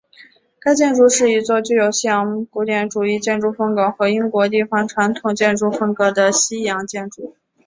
[0.59, 7.35] 该建筑是一座具有西洋古典主义建筑风格和英国地方传统建筑风格的西洋建筑。